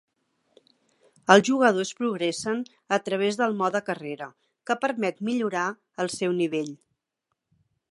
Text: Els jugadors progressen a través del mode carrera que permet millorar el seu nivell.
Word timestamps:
Els 1.33 1.43
jugadors 1.49 1.91
progressen 1.99 2.63
a 2.97 2.99
través 3.09 3.37
del 3.43 3.53
mode 3.61 3.83
carrera 3.91 4.31
que 4.71 4.79
permet 4.87 5.23
millorar 5.31 5.69
el 6.05 6.13
seu 6.17 6.37
nivell. 6.43 6.75